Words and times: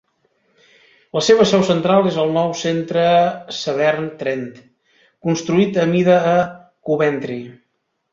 La 1.17 1.21
seva 1.25 1.43
seu 1.49 1.65
central 1.67 2.07
és 2.11 2.15
el 2.23 2.31
nou 2.37 2.55
"Centre 2.61 3.03
Severn 3.57 4.07
Trent" 4.21 4.47
construït 5.29 5.77
a 5.83 5.85
mida 5.93 6.17
a 6.31 6.33
Coventry. 6.91 7.39